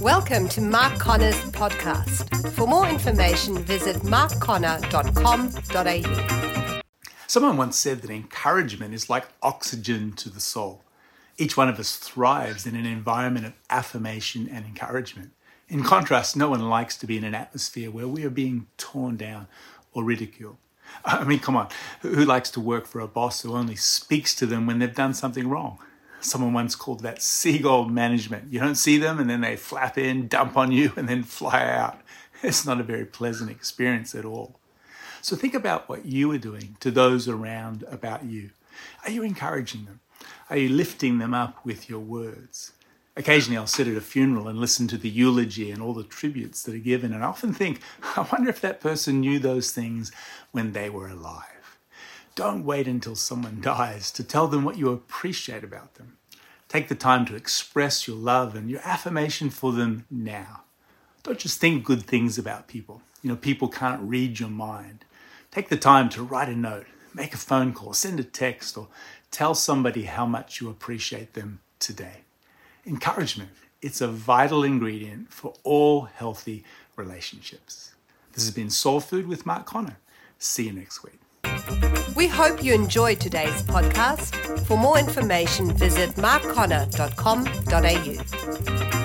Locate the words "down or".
19.18-20.02